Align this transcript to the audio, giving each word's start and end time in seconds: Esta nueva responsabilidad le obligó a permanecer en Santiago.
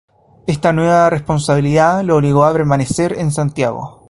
Esta 0.47 0.73
nueva 0.73 1.11
responsabilidad 1.11 2.03
le 2.03 2.13
obligó 2.13 2.43
a 2.43 2.53
permanecer 2.53 3.13
en 3.19 3.31
Santiago. 3.31 3.99